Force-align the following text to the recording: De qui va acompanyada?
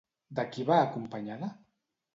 De 0.39 0.45
qui 0.55 0.65
va 0.71 0.79
acompanyada? 0.87 1.53